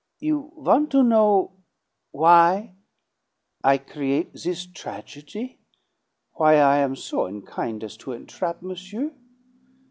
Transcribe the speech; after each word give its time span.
"You 0.17 0.51
want 0.55 0.89
to 0.93 1.03
know 1.03 1.51
why 2.09 2.73
I 3.63 3.77
create 3.77 4.33
this 4.33 4.65
tragedy, 4.65 5.59
why 6.33 6.55
I 6.55 6.77
am 6.77 6.95
so 6.95 7.27
unkind 7.27 7.83
as 7.83 7.97
to 7.97 8.13
entrap 8.13 8.63
monsieur?" 8.63 9.13